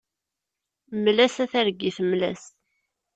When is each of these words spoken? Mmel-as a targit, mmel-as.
Mmel-as 0.95 1.35
a 1.43 1.45
targit, 1.51 1.97
mmel-as. 2.03 2.43